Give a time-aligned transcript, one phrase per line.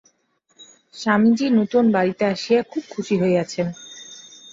[0.93, 3.67] স্বামীজী নূতন বাড়ীতে আসিয়া খুব খুশী হইয়াছেন।